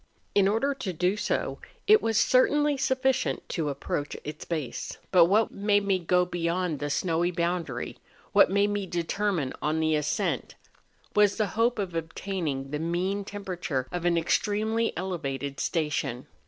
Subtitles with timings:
[0.33, 5.51] In order to do so, it was certainly sufficient to approach its base; but what
[5.51, 11.77] made me go beyond the snowy boundary—what made me determine on the ascent—was the hope
[11.77, 16.25] of obtaining the mean temperature of an extremely elevated station.